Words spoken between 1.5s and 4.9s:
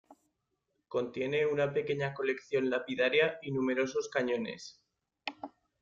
pequeña colección lapidaria y numerosos cañones.